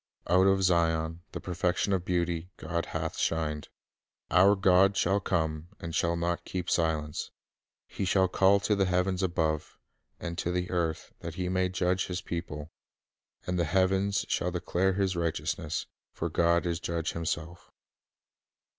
[0.25, 3.69] Out of Zion, the perfection of beauty, God hath shined.
[4.31, 7.29] Our God shall come, and shall not keep silence.""
[7.87, 9.77] He shall call to the heavens above,
[10.19, 12.71] And to the earth, that He may judge His people;...
[13.45, 17.69] And the heavens shall declare His righteousness; For God is judge Himself."